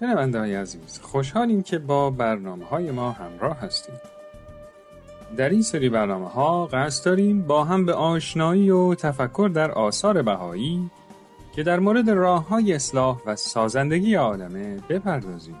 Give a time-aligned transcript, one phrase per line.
[0.00, 3.94] شنونده های عزیز خوشحالیم که با برنامه های ما همراه هستیم.
[5.36, 10.22] در این سری برنامه ها قصد داریم با هم به آشنایی و تفکر در آثار
[10.22, 10.90] بهایی
[11.56, 15.56] که در مورد راه های اصلاح و سازندگی عالمه بپردازیم.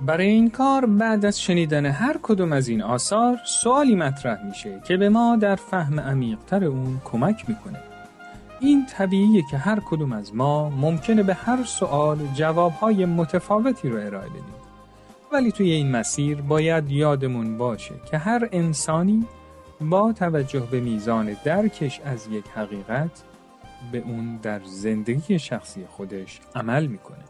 [0.00, 4.96] برای این کار بعد از شنیدن هر کدوم از این آثار سوالی مطرح میشه که
[4.96, 7.91] به ما در فهم عمیقتر اون کمک می‌کنه.
[8.62, 14.28] این طبیعیه که هر کدوم از ما ممکنه به هر سوال جوابهای متفاوتی رو ارائه
[14.28, 14.44] بدیم.
[15.32, 19.26] ولی توی این مسیر باید یادمون باشه که هر انسانی
[19.80, 23.22] با توجه به میزان درکش از یک حقیقت
[23.92, 27.24] به اون در زندگی شخصی خودش عمل می‌کنه.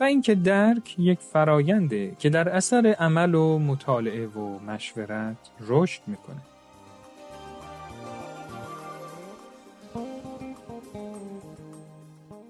[0.00, 6.49] و اینکه درک یک فراینده که در اثر عمل و مطالعه و مشورت رشد می‌کنه.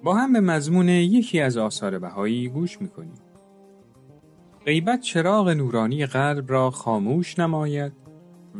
[0.02, 3.20] با هم به مضمون یکی از آثار بهایی گوش می‌کنیم.
[4.66, 7.92] غیبت چراغ نورانی قلب را خاموش نماید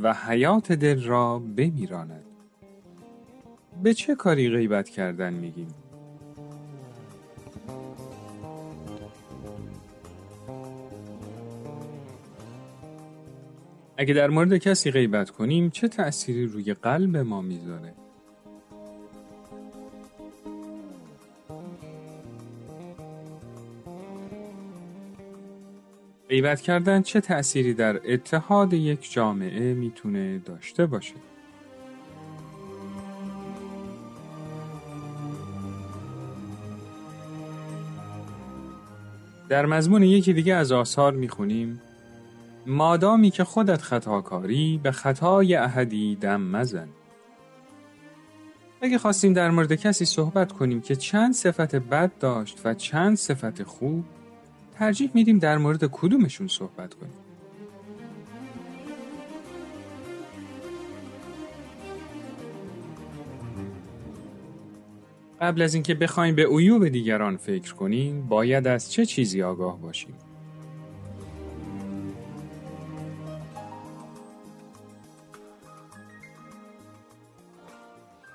[0.03, 2.25] و حیات دل را بمیراند.
[3.83, 5.75] به چه کاری غیبت کردن میگیم؟
[13.97, 17.95] اگه در مورد کسی غیبت کنیم چه تأثیری روی قلب ما می‌ذاره؟
[26.31, 31.15] غیبت کردن چه تأثیری در اتحاد یک جامعه می‌تونه داشته باشه؟
[39.49, 41.81] در مضمون یکی دیگه از آثار می‌خونیم
[42.67, 46.89] مادامی که خودت خطاکاری به خطای احدی دم مزن
[48.81, 53.63] اگه خواستیم در مورد کسی صحبت کنیم که چند صفت بد داشت و چند صفت
[53.63, 54.05] خوب
[54.81, 57.13] ترجیح میدیم در مورد کدومشون صحبت کنیم؟
[65.41, 70.15] قبل از اینکه بخوایم به عیوب دیگران فکر کنیم باید از چه چیزی آگاه باشیم؟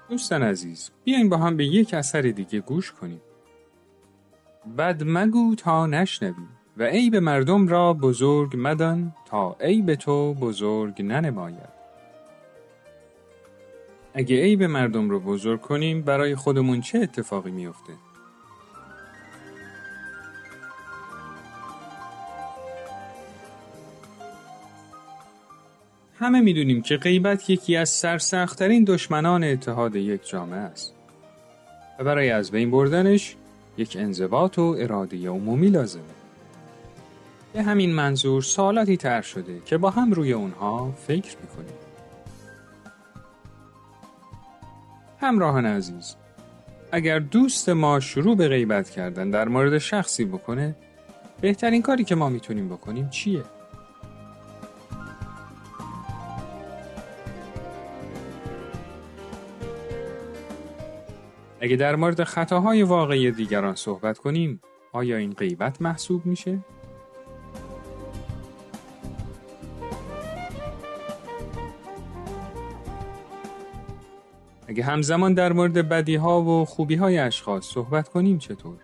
[0.10, 3.22] دوستان عزیز بیاین با هم به یک اثر دیگه گوش کنیم.
[4.78, 11.76] بد مگو تا نشنوی و عیب مردم را بزرگ مدان تا عیب تو بزرگ ننماید
[14.14, 17.94] اگه عیب مردم رو بزرگ کنیم برای خودمون چه اتفاقی میافته؟
[26.20, 30.94] همه می‌دونیم که غیبت یکی از سرسختترین دشمنان اتحاد یک جامعه است
[32.00, 33.36] و برای از بین بردنش
[33.78, 36.04] یک انضباط و اراده عمومی لازمه.
[37.54, 41.78] به همین منظور سوالاتی تر شده که با هم روی اونها فکر می‌کنیم.
[45.20, 46.16] همراهان عزیز
[46.92, 50.76] اگر دوست ما شروع به غیبت کردن در مورد شخصی بکنه
[51.42, 53.44] بهترین کاری که ما می‌تونیم بکنیم چیه؟
[61.66, 64.62] اگه در مورد خطاهای واقعی دیگران صحبت کنیم
[64.92, 66.60] آیا این غیبت محسوب میشه؟
[74.68, 78.78] اگه همزمان در مورد بدی ها و خوبی های اشخاص صحبت کنیم چطور؟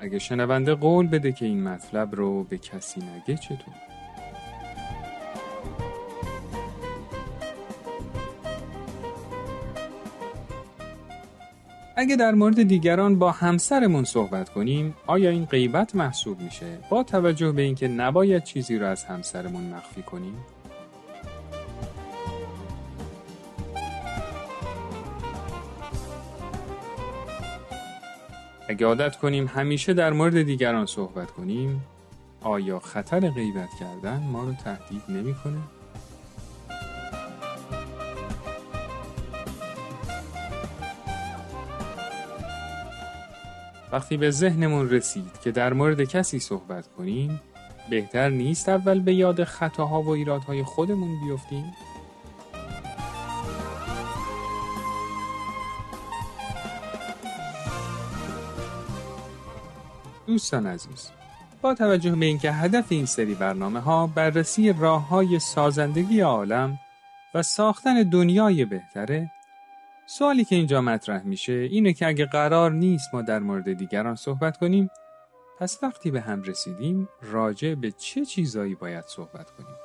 [0.00, 3.93] اگه شنونده قول بده که این مطلب رو به کسی نگه چطور؟
[12.04, 17.52] اگه در مورد دیگران با همسرمون صحبت کنیم آیا این غیبت محسوب میشه با توجه
[17.52, 20.34] به اینکه نباید چیزی رو از همسرمون مخفی کنیم
[28.68, 31.82] اگه عادت کنیم همیشه در مورد دیگران صحبت کنیم
[32.40, 35.58] آیا خطر غیبت کردن ما رو تهدید نمی‌کنه؟
[43.94, 47.40] وقتی به ذهنمون رسید که در مورد کسی صحبت کنیم
[47.90, 51.74] بهتر نیست اول به یاد خطاها و ایرادهای خودمون بیفتیم؟
[60.26, 61.10] دوستان عزیز
[61.62, 66.78] با توجه به اینکه هدف این سری برنامه ها بررسی راه های سازندگی عالم
[67.34, 69.30] و ساختن دنیای بهتره
[70.06, 74.56] سوالی که اینجا مطرح میشه اینه که اگه قرار نیست ما در مورد دیگران صحبت
[74.56, 74.90] کنیم
[75.58, 79.76] پس وقتی به هم رسیدیم راجع به چه چیزایی باید صحبت کنیم؟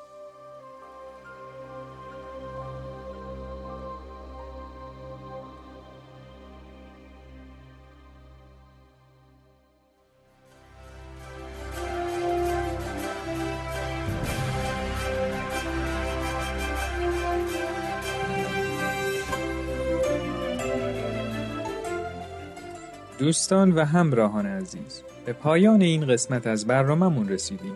[23.19, 27.75] دوستان و همراهان عزیز به پایان این قسمت از برنامهمون رسیدیم.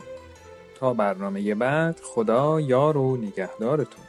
[0.80, 4.04] تا برنامه بعد خدا یار و نگهدارتون.